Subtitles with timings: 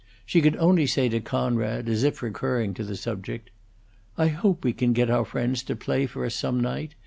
[0.25, 3.51] She could only say to Conrad, as if recurring to the subject,
[4.17, 6.95] "I hope we can get our friends to play for us some night.